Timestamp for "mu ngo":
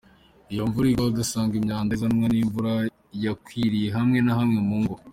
4.67-4.95